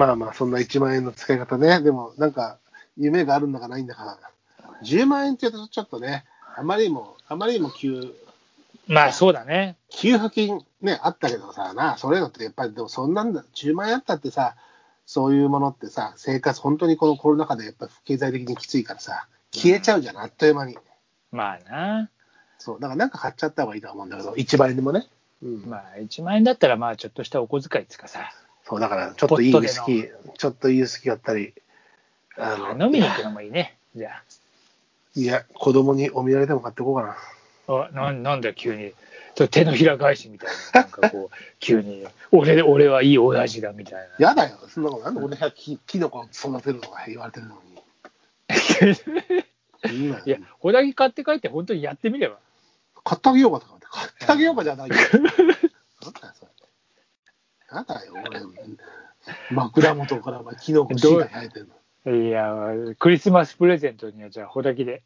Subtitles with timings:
[0.00, 1.82] まあまあ、そんな1万円の使い方ね。
[1.82, 2.56] でも、なんか、
[2.96, 4.18] 夢があるんだかないんだか。
[4.82, 6.24] 10万円って言うとちょっとね、
[6.56, 8.14] あまりにも、あまりにも給、
[8.86, 9.76] まあそうだね。
[9.90, 14.56] 給付金ね、あったけどさ、な、そういうのってやっぱり、でもそんなんだ、10万円あったってさ、
[15.04, 20.78] そういうものってさ、生活、本当にこのコロナ禍でやっぱ経済的にきついからさ、消えちゃうじゃん、あっという間に。
[21.30, 22.10] まあな。
[22.58, 25.06] そう、だからなんか買っちゃった方がいいと思うんだけど、1万円でもね。
[25.42, 25.64] うん。
[25.66, 28.32] まあ1万円だったらまあちょっとしたお小遣いですかさ。
[28.70, 31.52] そう、だからちょっといいウイスポキー、ちょっといいウイスキー買ったり、
[32.38, 33.76] あの、飲みに行くのもいいね。
[33.96, 34.22] じゃ
[35.16, 37.16] いや、子供にお土産でも買ってこうかな。
[37.66, 37.88] あ。
[37.88, 38.94] あななんだよ急に。
[39.50, 40.82] 手のひら返しみたいな。
[40.82, 44.28] なんかこう、 急に、俺、俺はいい親父だみたいな。
[44.28, 47.80] やだよ、そんなこと、なんで俺がキキノコ育てるとか言われてるのに。
[50.26, 52.38] いや、ほだき買って帰って本当にやってみれば。
[53.02, 54.94] 買ってあげようかとかって、買ってあげようかじゃないよ。
[57.72, 58.40] やだよ、俺、
[59.50, 61.74] 枕元からまあキノコ死が生えてるの。
[62.06, 65.02] いや、クリスマスプレゼントにはじゃあほだきで。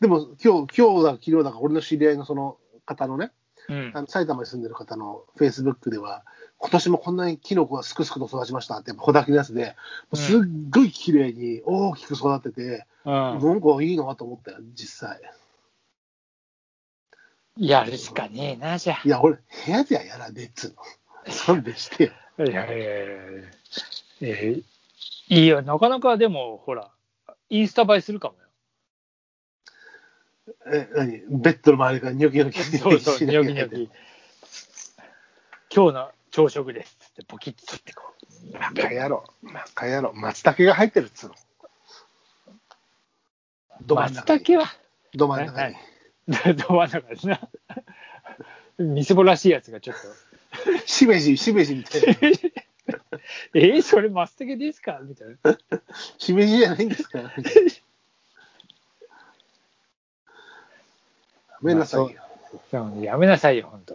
[0.00, 3.30] でも、今日、今日だ、昨日だから、俺の知り合いのその方のね、
[3.68, 4.02] うんあ。
[4.02, 6.24] の埼玉に住んでる方のフェイスブックでは、
[6.58, 9.76] 今年もこんなにキノコがすくすくと育ちましたって、やっぱ穂だきのやつで、
[10.14, 13.12] すっごい綺麗に大きく育ってて、うん。
[13.12, 15.20] なんかいいなと思ったよ、実際。
[17.56, 20.76] やるしかねえな、じゃいや、俺、部屋ではやらねえっつうの。
[21.46, 22.12] 勘弁して。
[22.38, 22.84] いやいやいやいや
[24.20, 24.62] えー
[25.28, 26.90] いいよ、なかなかでも、ほら、
[27.48, 28.40] インスタ映えするかもよ。
[30.66, 31.22] え、何？
[31.28, 33.90] ベッドの周りからニョキニョキそうそう、ニョキニョキ。
[35.74, 38.52] 今日の朝食ですって、ポキッと取ってこう。
[38.52, 39.24] バカ野郎。
[39.42, 40.12] バカ野郎。
[40.12, 41.34] 松茸が入ってるっつうの。
[43.86, 44.40] ど真ん松中に。
[44.44, 44.68] 茸は、
[45.14, 45.76] ど真ん中に。
[46.56, 47.40] ど真ん中ですな。
[48.78, 50.02] みすぼらしいやつがちょっと、
[50.86, 52.08] しめじ、しめじみたいな。
[53.54, 55.00] えー、それ松茸ですか？
[55.02, 55.58] みたいな。
[56.18, 57.32] しめじじゃないんですか？
[57.36, 57.70] みたいな
[61.60, 62.10] ごめんなさいよ。
[63.00, 63.94] やめなさいよ、本当。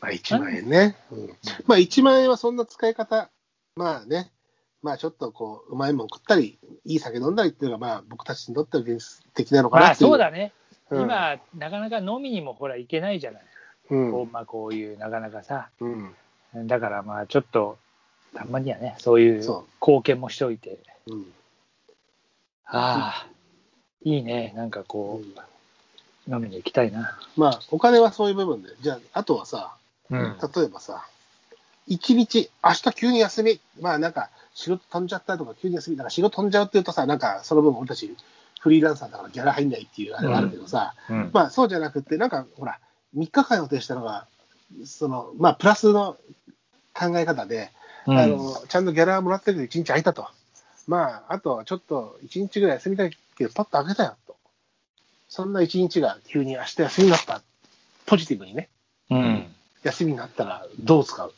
[0.00, 0.96] まあ、1万円ね。
[1.10, 1.28] うん、
[1.66, 3.30] まあ、1万円はそんな使い方、
[3.74, 4.30] まあね、
[4.82, 10.10] まあちょっとこう、うまいもん食ったり、いい酒飲んだりっていうのが、まあ僕たちにとっては現実的なのかまあなっていう。
[10.10, 10.52] そうだね。
[10.90, 13.42] うん今、なかなか飲みにもほら行けないじゃない。
[13.90, 14.12] うん。
[14.12, 15.68] こうまあ、こういうなかなかさ。
[15.80, 16.66] うん。
[16.66, 17.78] だからまあちょっと、
[18.34, 20.78] たまにはね、そういうそう貢献もしておいて。
[21.06, 21.26] うん。
[22.66, 23.26] ああ、
[24.02, 24.52] いいね。
[24.56, 27.18] なんかこう、飲みに行きたいな。
[27.36, 28.68] まあ、お金はそういう部分で。
[28.80, 29.74] じゃあ、あとはさ、
[30.10, 30.36] うん。
[30.54, 31.06] 例えばさ、
[31.86, 38.14] 一日、明日急に休み、まあなんか、仕事飛んじゃったとか、急に休み、なんか仕事飛んじゃうって言うとさ、なんか、その分俺たち
[38.60, 42.78] フリーランサーだからギャラ入んないっていうあれがあるけどさ、うんまあそうじゃなくて、なんか、ほら、
[43.16, 44.26] 3日間予定したのが、
[44.84, 46.16] その、まあ、プラスの
[46.94, 47.70] 考え方で、
[48.06, 50.26] うんあの、ちゃんとギャラもらってるけど1日空いたと。
[50.86, 54.36] まあ、あとはちょっと1日ぐらい休みたいけど、パッと開けたよと。
[55.28, 57.42] そんな1日が急に明日休みになった。
[58.06, 58.68] ポジティブにね。
[59.10, 59.46] うん。
[59.82, 61.32] 休みになったらどう使う？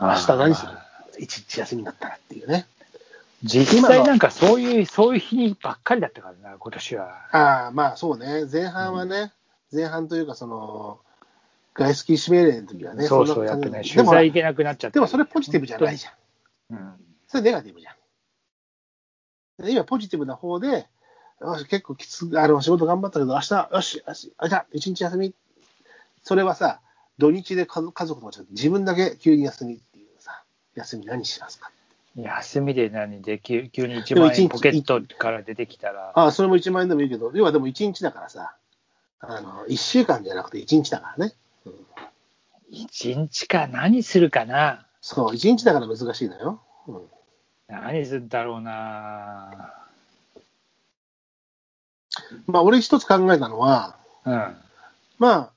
[0.00, 0.72] 明日何する？
[1.18, 2.66] 一日休みになったらっていうね。
[3.42, 7.08] 実際なんかそういう、そういう日にばっかりだったからな、今年は。
[7.32, 8.44] ああ、まあそうね。
[8.52, 9.32] 前半はね、
[9.72, 11.00] 前半というかその、
[11.80, 13.06] 外出禁止命令の時はね。
[13.06, 14.94] そうそう、やってね、取材行けなくなっちゃった。
[14.94, 16.10] でもそれポジティブじゃないじゃ
[16.74, 16.76] ん。
[16.76, 16.94] うん。
[17.26, 17.94] それネガティブじゃん。
[19.64, 20.86] で今ポジティブな方で、
[21.40, 25.34] よし、結構きつ、あの、仕事頑張ったけど、明日、よし、よし、あ、じゃあ、一日休み。
[26.22, 26.80] それはさ、
[27.18, 30.42] 土日で家族家族とか自分だけ急に休みっていうさ、
[30.74, 31.70] 休み何しますか？
[32.16, 38.56] 休みで何で急急に1でも一日万円ポケットから出てきたら、ああ、それも1万円でもいいけど、要はでも1日だからさ、
[39.20, 41.34] あの、1週間じゃなくて1日だからね。
[41.66, 41.72] うん、
[42.72, 44.86] 1日か何するかな？
[45.00, 46.62] そう、1日だから難しいのよ。
[46.86, 47.02] うん、
[47.68, 49.74] 何するんだろうな
[52.46, 54.56] まあ、俺一つ考えたのは、うん。
[55.18, 55.52] まあ、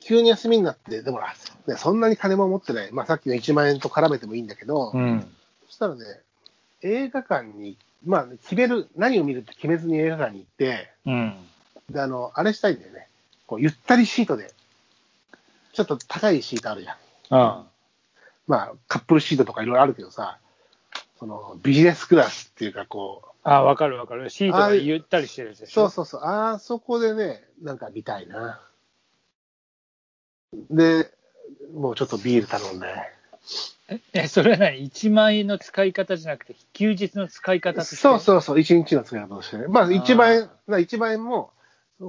[0.00, 1.34] 急に休みになって、でもな、
[1.66, 2.92] ね、そんなに金も持ってない。
[2.92, 5.26] まあ、さっきの1万円と絡めてもいいんだけど、うん。
[5.66, 6.04] そしたらね、
[6.82, 11.36] 映画館に、まあ、決める、何を見るって決めずに映画館に行って、うん。
[11.90, 13.07] で、あの、あれしたいんだよね。
[13.48, 14.52] こう、ゆったりシートで、
[15.72, 16.96] ちょっと高いシートあるじゃん。
[16.96, 17.64] うん。
[18.46, 20.38] まあ、カップルシートとかいろいろあるけどさ、
[21.18, 24.28] その、ビジネスクラスっていうか、こう、あ、わかるわかる。
[24.30, 25.66] シートがゆったりしてるでしょ？
[25.66, 28.60] そうそうそう、あそこでね、なんか見たいな。
[30.70, 31.10] で、
[31.74, 32.86] もうちょっとビール頼んで。
[34.12, 37.96] え、それは何 ?1 万円の使い方じゃなくて、休日の使い方として？
[37.96, 39.66] そうそうそう、一日の使い方としてね。
[39.68, 41.50] まあ、ー1万円、な1万円も、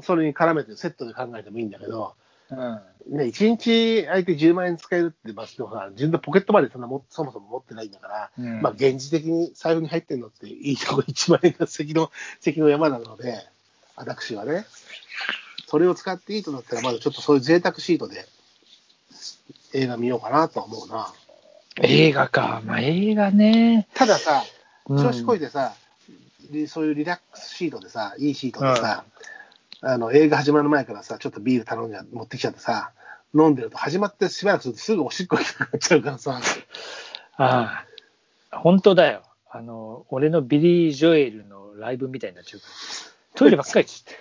[0.03, 2.13] それに絡めてセットで考えてもいいんだけど、
[2.51, 3.17] うん。
[3.17, 13.39] ね、1日相手10万円使えるって、まあ、でもさ自分のポケットまでそんなもそもそも持ってないんだから、うんまあ、現実的に財布に入ってるのって、いいとこ1万円が関の、 関の山なので、
[13.95, 14.65] 私はね、
[15.67, 18.25] それを使っていいとなったら、まだちょっとそういう贅沢シートで
[19.73, 21.13] 映画見ようかなとは思うな。
[21.81, 22.61] 映画か。
[22.65, 23.87] まあ映画ね。
[23.93, 24.59] たださ、うん
[24.97, 25.75] 調子こいてさ、
[26.49, 29.03] でそういうリラックスシートでさ、いいシートでさ、
[29.81, 32.91] あの映画始まる前からさ、ちょっとビール頼んじゃ持ってきちゃってさ、
[33.33, 36.41] 飲んでると始まってしばらくするとすぐおしっこ行きたくなっちゃうからさ、
[37.37, 37.85] あ
[38.51, 38.57] あ。
[38.57, 39.23] 本当だよ。
[39.49, 42.73] あの、俺のビリー・ジョエルのライブみたいになっちゃうから。
[43.35, 44.15] トイレばっかりっつって。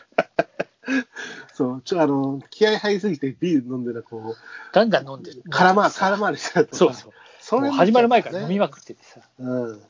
[1.55, 4.37] そう、ちょあの気合入りすぎてビール飲んでるとこ
[4.73, 5.51] ガンガン飲んでるう、。
[5.51, 7.13] 空回空回りしちゃうとさそうそう。
[7.41, 9.21] それもう始まる前から飲みまくくっててさ。
[9.39, 9.83] うん。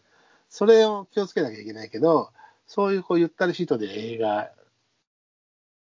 [0.49, 2.31] それを気をつけなきゃいけないけど、
[2.67, 4.51] そういうこうゆったりシートで映画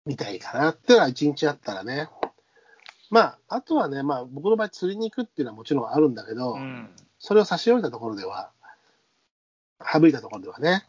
[0.07, 2.09] 見たいかなっていうのは一日あったらね。
[3.11, 6.91] まあ、あとはね、まあ僕の場合釣りに行くっていうのはもちろんあるんだけど、うん。
[7.19, 8.51] それを差し置いたところでは、
[9.81, 10.85] 省いたところではね、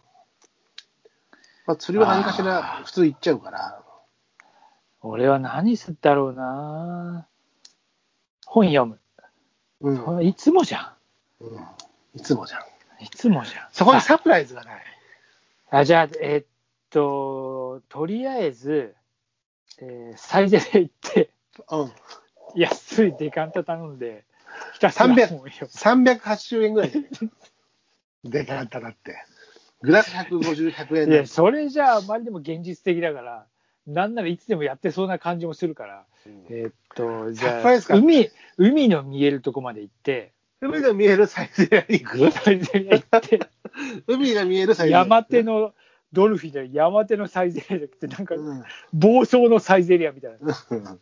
[1.65, 3.83] まあ、釣りは何かしあらー普通行っちゃうから、
[5.01, 7.27] 俺は何するだろうな
[8.45, 8.99] 本読む。
[9.81, 10.93] うん、いつもじゃ
[11.39, 11.59] うん、
[12.15, 12.61] いつもじゃん。
[12.61, 12.63] ん。
[13.03, 13.67] いつもじゃん。
[13.71, 14.83] そこにサプライズがない。
[15.69, 16.45] あじゃあ、えっ
[16.89, 18.95] と、とりあえず、
[19.79, 21.29] えー、サイゼリヤ行って、
[21.71, 21.91] うん。
[22.55, 24.23] 安いデカンタ頼んで、
[24.73, 27.01] ひたすら300本を読380円ぐらいで
[28.23, 29.15] でかかっただって。
[29.81, 31.21] グラス150、100円む。
[31.21, 31.27] い。
[31.27, 33.45] それじゃあ、あまりでも現実的だから、
[33.85, 36.05] なんならいつでもやってそうな感じもするから、
[36.49, 43.39] えっと、じゃあ海、海の見えるとこまで行って、海が見えるサイゼリヤに行くサイゼリヤ行って、
[44.07, 44.99] 海が見えるサイゼリヤ。
[44.99, 45.73] 山手の、
[46.15, 48.63] ドルフィンじゃない山手のサイゼリヤじゃなくて、なんか、うん。
[48.93, 50.97] 暴走のサイゼリヤみたいな。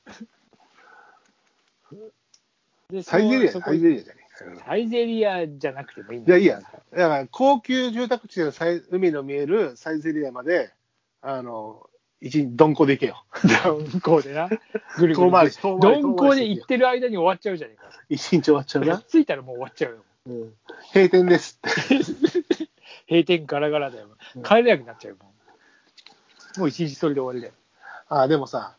[2.89, 6.59] でサイゼリヤ、そこサイゼリヤじゃねえかサイゼリヤじゃなくてもいいんいや、いいや。
[6.59, 10.73] だから、高級住宅地でのサイ海の見えるサイゼリヤまで、
[11.21, 11.87] あの、
[12.19, 13.25] 一日鈍行で行けよ。
[13.43, 14.47] 鈍行でな。
[14.47, 14.59] ぐる
[14.97, 15.97] ぐる遠回りし、遠回り。
[15.97, 17.89] 鈍行で行ってる間に終わっちゃうじゃねえか。
[18.09, 18.97] 一日終わっちゃうな。
[18.99, 19.97] 着いたらもう終わっちゃうよ。
[20.27, 20.53] うん。
[20.93, 21.71] 閉店ですっ
[22.57, 22.62] て。
[23.09, 24.07] 閉店ガラガラだよ。
[24.35, 25.17] うん帰れなくなっちゃうよ。
[25.21, 25.33] も
[26.57, 27.53] うもう一日それで終わりだよ。
[28.09, 28.77] あ、でもさ、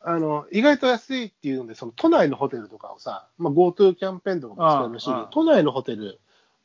[0.00, 6.20] あの、意外と安いっていうので、その都内のホテルとかをさ、まあ、GoTo キャンペーンとかも使えるしああああ、都内のホテル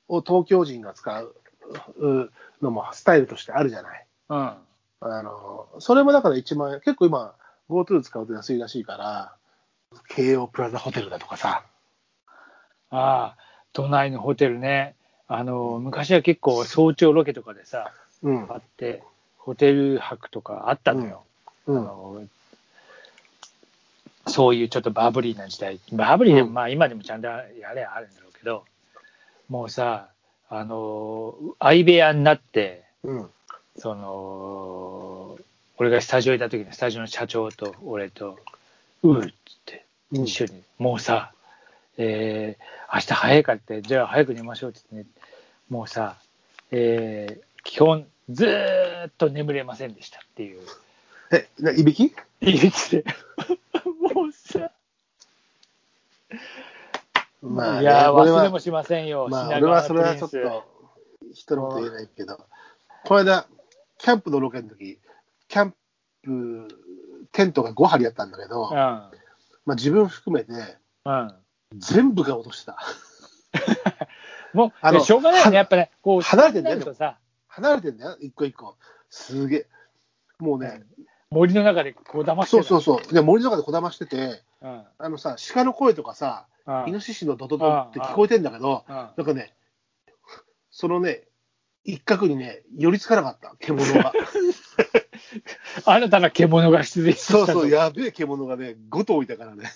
[0.08, 1.36] を東京人が使う
[1.98, 2.32] う
[2.62, 4.06] のもスタイルとしてあるじゃない。
[4.30, 4.38] うん。
[4.38, 4.58] あ
[5.00, 7.34] あの、それもだから1万円、結構今、
[7.70, 9.36] GoTo 使うと安いらしいから、
[10.10, 11.64] 京王プラザホテルだとかさ、
[12.92, 13.36] あ、
[13.74, 14.96] 都内のホテルね。
[15.34, 18.52] あの、昔は結構早朝ロケとかでさ、うん。
[18.52, 19.02] あ、って、
[19.38, 21.24] ホテル泊とかあったのよ。
[21.68, 22.24] うん、あの
[24.28, 26.54] そういうちょっとバブリーな時代、バブリーでも、うん。
[26.54, 27.40] まあ今でもちゃんとや
[27.74, 28.66] ればあるんだろうけど、
[29.48, 30.10] もうさ、
[30.50, 33.30] あの、相部屋になって、うん、
[33.78, 35.40] その、
[35.78, 38.38] 俺がスタジオいた時にスタジオの社長と俺と、
[39.04, 39.34] うーっつっ
[39.66, 40.24] て、うん。
[40.26, 41.32] 一緒に、もうさ、
[41.98, 45.16] えー、明日早いからって、じゃあ早く寝ましょうって言って、ね、
[45.70, 46.18] もうさ、
[46.72, 50.62] えー、基本、ずーっと眠れませんでしたっていう。
[51.32, 52.04] え、ないびき？
[52.04, 53.04] いいですね。
[54.14, 54.72] もうさ、
[57.42, 59.28] まあね、いや忘れもしませんよ。
[59.30, 60.64] まあ、品俺はそれはちょっと、
[61.34, 62.38] 人のこと言えないけど、
[63.06, 63.48] この間、
[63.98, 65.00] キャンプのロケの時、
[65.48, 65.76] キャン
[66.24, 66.68] プ、
[67.32, 68.76] テントが5張りあったんだけど、うん。
[68.76, 69.12] ま
[69.68, 70.52] あ、自分含めて、
[71.06, 71.34] うん。
[71.74, 72.78] 全部が落とした。
[74.54, 75.58] もう、あのでしょうがないよね。
[75.58, 77.16] やっぱね、こう、離れてんだよ
[77.48, 78.78] 離れてんだよ、一個一個。
[79.10, 79.68] すげえ。
[80.40, 80.84] もうね、
[81.30, 83.14] 森の中でこう騙してそうそうそう。
[83.14, 84.68] で森の中でこだましてて、う。
[84.68, 84.84] うん。
[84.98, 89.56] あのさ、鹿の声とかさ、うんイノシシのドドドって聞こえてんだけど、うんなんかね、
[90.70, 91.24] そのね、
[91.84, 94.14] 一角にね、寄りつかなかった、獣が。
[95.86, 99.72] 新たな獣が出現したとそうそう、やべえ獣がね、5頭いたからね。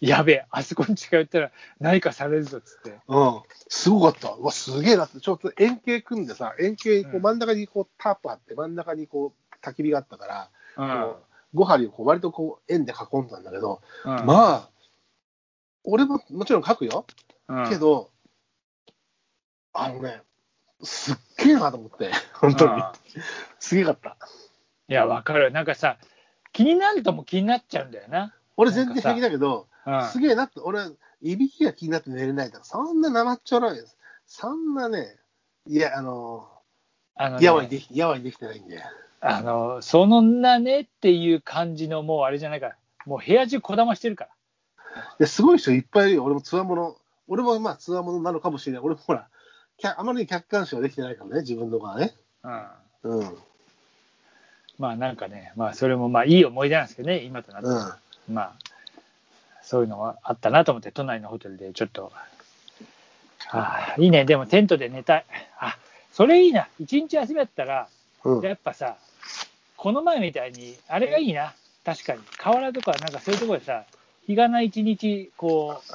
[0.00, 1.50] やべえ、あそこに近寄ったら
[1.80, 2.98] 何かされるぞっつって。
[3.08, 3.40] うん。
[3.68, 4.30] すごかった。
[4.30, 11.02] うわ、すげえなって、ちょっと円形組んでさ、円形にこううん真ん中にこうタープあって、真ん中にこう焚き火があったから、うん。
[11.02, 11.20] こ
[11.54, 14.70] う5針をこう割とこう円で囲んだんだけど、うんまあ、
[15.84, 17.06] 俺ももちろん書くよ。
[17.48, 18.10] うんけど、
[19.72, 20.22] あのね、
[20.82, 22.82] すっげえなと思って、 本当にうん。
[23.58, 24.16] すげえかった。
[24.88, 25.50] いや、わかる。
[25.50, 25.98] なんかさ、
[26.52, 28.34] 気になるとも気になっちゃうんだよな。
[28.56, 30.04] 俺全然平気だけど、うん。
[30.08, 30.82] すげえなって、俺、
[31.22, 33.96] いびきが気になって寝れないとか、そんな生っちょろいです。
[34.26, 35.16] そんなね、
[35.66, 36.46] いや、あの、
[37.16, 38.82] あのねやわにでき、やわにできてないんで。
[39.20, 42.76] あの、そんなねっていう感じの、もうあれじゃないから、
[43.06, 44.30] もう部屋中こだましてるから。
[45.02, 46.24] いやすごい人いっぱいいるよ。
[46.24, 48.82] 俺もつわもの、俺もまあつわものなのかもしれない。
[48.82, 49.28] 俺もほら、
[49.96, 52.14] あまり客観視はできてないからね、自分のがね。
[53.02, 53.20] うん。
[53.20, 53.38] うん。
[54.78, 58.54] まあなんかね、まあそれもまあいい思い出なんですけどね、今となって、うん、まあ、
[59.68, 62.10] そういうのがあったなと思って、都内のホテルでちょっと、
[63.50, 65.26] ああ、いいね、でもテントで寝たい。
[65.60, 65.76] あ、
[66.10, 66.68] それいいな。
[66.80, 67.86] 一日休みやったら、
[68.24, 68.96] うん、やっぱさ、
[69.76, 71.52] この前みたいに、あれがいいな。
[71.84, 72.20] 確かに。
[72.38, 73.84] 河原とか、なんかそういうところでさ、
[74.26, 75.92] 日がない一日、こう、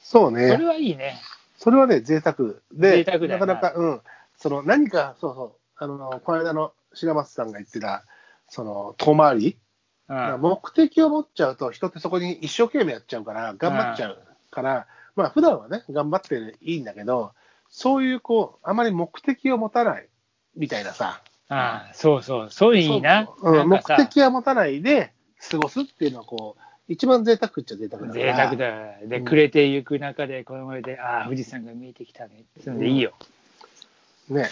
[0.00, 0.48] そうね。
[0.48, 1.20] それはいいね。
[1.58, 2.36] それはね、贅沢
[2.72, 4.00] で、贅沢なかなか、うん、
[4.38, 8.04] その何か、そうそう、あの、この間の白松さんが言ってた、
[8.48, 9.58] その、遠回り、
[10.08, 14.18] うん、目的を持っちゃうと、人ってそこに一生懸命やっちゃうから、頑張っちゃう
[14.50, 14.84] から、うん、
[15.16, 17.32] まあ、普段はね、頑張っていいんだけど、
[17.68, 20.08] そういう、こう、あまり目的を持たない
[20.56, 21.20] みたいなさ。
[21.50, 23.28] ああ、そうそう、そういいな。
[23.42, 25.12] うん、目的は持たないで
[25.50, 28.98] 過ごすっていうのは、こう、一番贅沢っちゃ贅沢だ贅沢だ。
[29.06, 32.44] で、暮れていく中で、この前で、ああ、富士山が見えてきたね。
[32.64, 33.12] そんでいいよ。
[34.30, 34.48] ね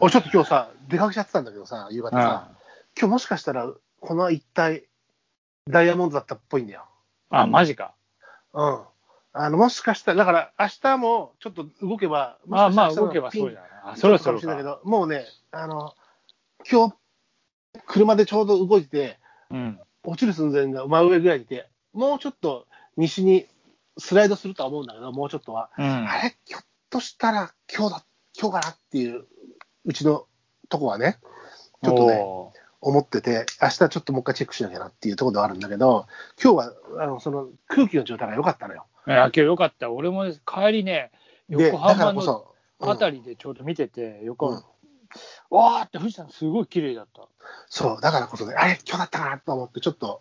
[0.00, 2.48] 俺ちょっと今日さ、出かけちゃってたんだけどさ、夕方さ、
[2.96, 3.72] 今日もしかしたら、
[4.04, 4.82] この一帯、
[5.66, 6.84] ダイヤモンドだったっぽいんだよ。
[7.30, 7.94] あ、マジか。
[8.52, 8.80] うん。
[9.32, 13.96] あの、もしかしたら、だから明日もちょっと動けば、まあまあ動けばそうじゃない。
[13.96, 15.94] そろそろだけど、もうね、あの、
[16.70, 16.96] 今日、
[17.86, 19.18] 車でちょうど動いてて、
[19.50, 22.66] うん、落ちる寸前が真上ぐらいにいて、もうちょっと
[22.98, 23.46] 西に
[23.96, 25.70] スライドするとは思うんだけど、もうちょっとは。
[25.78, 28.04] うん、あれ、ひょっとしたら今日だ、
[28.38, 29.24] 今日かなっていう、
[29.86, 30.26] うちの
[30.68, 31.18] とこはね、
[31.82, 32.53] ちょっとね、
[32.84, 36.06] 思ってて、明日ちょっともう一回チェックしなきゃなっていうところではあるんだけど、
[36.42, 38.86] 今日はあのその空気の状態が良かったのよ。
[39.06, 39.90] いや、今日良かった。
[39.90, 41.10] 俺も帰りね、
[41.48, 42.46] 横浜の
[42.80, 44.62] あたりでちょうど見てて、横、うん、
[45.48, 47.26] わーって富士山すごい綺麗だった。
[47.68, 50.20] そう、だからこそね、あれ、今日だったかなと思って、ちょっと、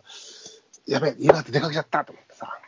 [0.87, 2.59] やべえ、夕方出かけちゃったと思ってさ、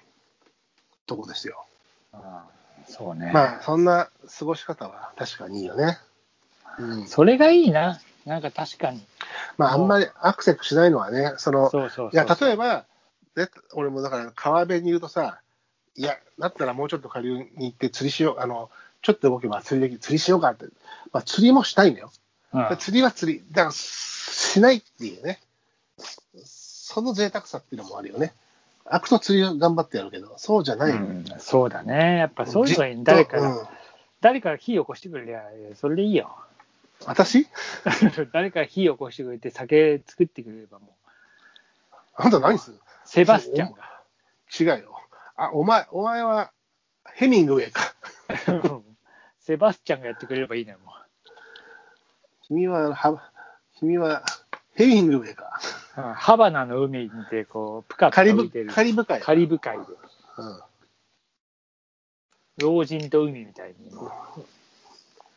[1.05, 1.65] とこですよ。
[2.11, 2.45] あ
[2.85, 3.31] そうね。
[3.33, 4.09] まあ、そんな
[4.39, 5.97] 過ごし方は確かにいいよね。
[6.79, 7.99] うん、それがいいな。
[8.25, 9.01] なんか確かに。
[9.57, 12.85] まあ、あんまりアクセスしないのはね、その、そうそういや、例えば、
[13.35, 15.39] ね、俺もだから川辺にいるとさ、
[15.95, 18.69] いや、だったらもうちょっと下流に行って釣りしよう、あの、
[19.01, 20.65] ちょっと動けば釣りでき釣りしようかって。
[21.11, 22.11] まあ、釣りもしたいんだよ。
[22.53, 23.43] うん、釣りは釣り。
[23.51, 25.39] だから、しないっていうね。
[26.43, 28.33] その贅沢さっていうのもあるよね。
[28.85, 32.17] アクト釣りを頑張ってやるけど、そうじゃない、うん、そうだね。
[32.17, 33.67] やっぱそういうのに誰かが、うん、
[34.21, 35.41] 誰かが火起こしてくれりゃ、
[35.75, 36.35] それでいいよ。
[37.05, 37.47] 私？
[38.33, 40.91] 誰か火起こしてくれて酒作ってくれればもう。
[42.15, 42.79] あんた何する？
[43.05, 44.01] セバスチャンが。
[44.59, 45.01] 違うよ。
[45.35, 46.51] あ、お前、お前は
[47.13, 47.93] ヘミングウェイか。
[49.39, 51.05] セバスチャンがやってくれればいいね、もう。
[52.47, 53.31] 君は、は
[53.77, 54.23] 君は
[54.73, 55.59] ヘミングウェイか。
[56.15, 58.71] ハバナの海で、こう、プカプカ浮いてる。
[58.73, 59.21] カリブ海。
[59.21, 59.85] カリブ海で。
[60.37, 60.61] うん。
[62.57, 63.91] 老人と海みたいに。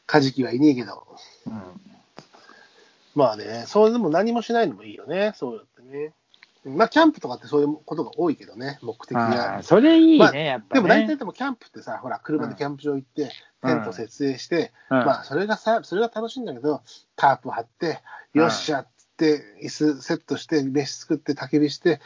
[0.09, 1.07] カジキはいねえけど。
[1.47, 1.63] うん。
[3.15, 6.13] まあね、そうでも何もしないのもいいよね、そうやってね。
[6.65, 9.63] まあ、キャンプとかってそういうことが多いけどね、目的が。
[9.63, 13.31] それいいね、まあ、やっぱ、ね、でも大体でもキャンプってさ、ほら、車でキャンプ場行って、
[13.63, 16.83] テント設営して、うん、まあ、それがさ、それが楽しいんだけど、
[17.17, 18.01] タープ張って、
[18.35, 22.01] よっしゃって、椅子セットして、飯作って、焚き火して、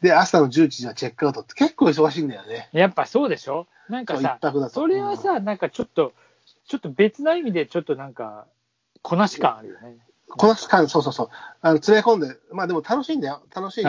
[0.00, 2.68] で、朝の10時にはチェックアウトって結構忙しいんだよね。
[2.72, 3.66] やっぱそうでしょ？
[3.88, 4.38] なんかさ、
[4.70, 6.12] それはさ、なんかちょっと、
[6.70, 8.46] ちょっと別な意味で、ちょっとなんか、
[9.02, 9.96] こなし感あるよね。
[10.28, 11.28] こなし感、そうそうそう。
[11.62, 13.42] あの、連れ込んで、まあでも楽しいんだよ。
[13.52, 13.86] 楽しいし、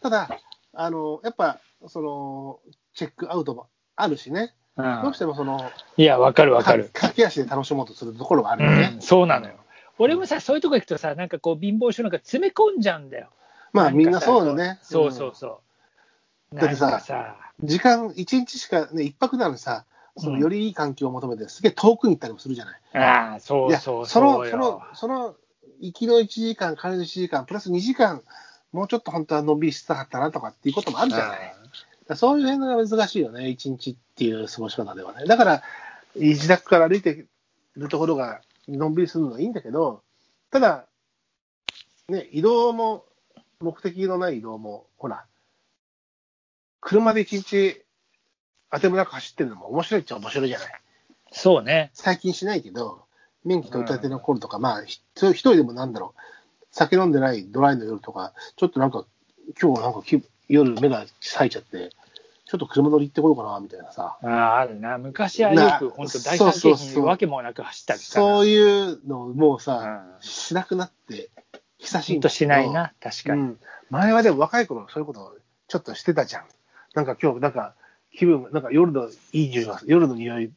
[0.00, 0.30] ただ、
[0.72, 2.60] あの、やっぱ、その、
[2.94, 4.54] チェックアウトもあるしね。
[4.78, 6.88] うん、どうしてもその、いや、わかるわかる。
[6.94, 9.02] 駆け足で楽しもうとするところはあるよね、うん。
[9.02, 9.56] そうなのよ。
[9.98, 13.28] 俺もさ、そういうとこ行くとさ、なんかこう、貧乏症なんか詰め込んじゃうんだよ。
[13.74, 14.78] まあ、みんなそうよね。
[14.80, 15.60] そうそうそ
[16.52, 16.56] う。
[16.56, 17.02] だってさ、
[17.62, 19.84] 時間1日しか、ね、1泊なのにさ、
[20.16, 22.80] そのよりいい環境を求めて、すげえ遠くに行ったりもするじゃない。
[22.94, 25.36] ああ、そうそうその、その、その、
[25.80, 28.22] 行きの1時間、帰りの1時間、プラス2時間、
[28.72, 31.54] もうちょっと本当はのんびりしたかったなとかっていうこともあるじゃない。
[32.16, 35.26] そういう辺が難しいよね、1日っていう過ごし方ではね。
[35.26, 35.62] だから、
[36.14, 37.26] 自宅から歩いて
[37.76, 40.02] るところがのんびりするのはいいんだけど、
[40.50, 40.86] ただ、
[42.08, 43.04] ね、移動も、
[43.60, 45.24] 目的のない移動も、ほら、
[46.80, 47.83] 車で一日
[48.74, 50.68] 当てもなく走ってるのも面白いっちゃ面白いじゃない。
[51.30, 51.90] そうね。
[51.94, 53.04] 最近しないけど、
[53.44, 55.00] 免許取り立ての頃とか、うん、まあ、一
[55.32, 56.20] 人でもなんだろう、
[56.72, 59.04] 酒飲んでないドライの夜とか、ちょっとなんか、
[59.60, 60.02] 今日なんか
[60.48, 61.90] 夜目が咲いちゃって、
[62.46, 64.18] ちょっと車乗り行ってこようかな、みたいなさ。
[64.22, 64.98] ああ、あるな。
[64.98, 68.14] 昔はよく、本当大関係にわけもなく走ったりさ。
[68.14, 68.58] そうい
[68.92, 71.30] うのをもうさ、うん、しなくなって
[71.78, 73.40] 久しいんだけどほんとしないな、確かに。
[73.40, 73.58] うん、
[73.90, 75.36] 前はでも若い頃そういうこと
[75.68, 76.44] ちょっとしてたじゃん。
[76.94, 77.74] なんか今日、なんか
[78.16, 80.50] 気分、なんか夜のいい匂いが、夜の匂い、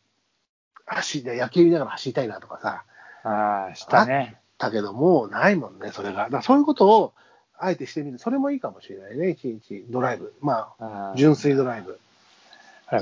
[0.86, 2.84] 走り、野球見ながら走りたいなとかさ、
[3.24, 4.38] ああ、したね。
[4.58, 6.30] だけどもうないもんね、それが。
[6.30, 7.14] だそういうことを
[7.58, 8.20] あえてしてみる。
[8.20, 10.34] それもいいかもしれないね、一日ドライブ。
[10.42, 12.00] まあ、あー純粋ドライブ。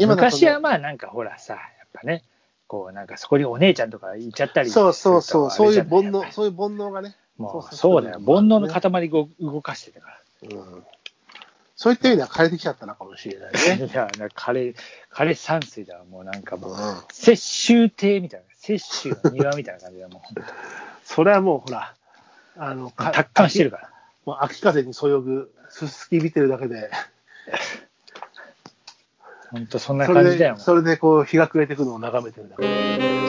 [0.08, 2.24] 昔はまあなんかほらさ、やっぱね、
[2.68, 7.16] こうなんかそこにお姉ちゃんとかいちゃったりそうそうそう、そういう煩悩、そういう煩悩がね。
[7.38, 8.20] もうそうだよ。
[8.20, 10.86] 煩悩の塊を動かしてたかうん。
[11.76, 13.76] そういった意味では枯れてきちゃったのかもしれないら。
[13.78, 13.86] ね。
[13.92, 14.76] いや、なんか枯れ、
[15.12, 16.06] 枯れ山水だわ。
[16.06, 16.78] もうなんかもう、うん
[17.28, 20.42] 雪舟亭みたいな、雪舟の庭みたいな感じだもう。
[21.04, 21.94] それはもうほら、
[22.58, 23.90] あの、か達観してるから。
[24.26, 26.90] もう秋風にそよぐ、すすき見てるだけで、
[29.52, 30.58] ほんとそんな感じだよ。
[30.58, 33.25] それでこう日が暮れてくのを眺めてるだけで。